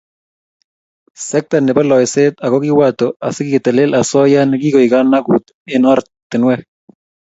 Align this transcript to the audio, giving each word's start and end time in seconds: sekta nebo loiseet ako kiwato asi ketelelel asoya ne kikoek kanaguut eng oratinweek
sekta 1.27 1.57
nebo 1.61 1.81
loiseet 1.89 2.35
ako 2.45 2.57
kiwato 2.63 3.07
asi 3.27 3.41
ketelelel 3.51 3.95
asoya 4.01 4.41
ne 4.43 4.55
kikoek 4.61 4.91
kanaguut 4.93 5.45
eng 5.73 5.85
oratinweek 5.91 6.61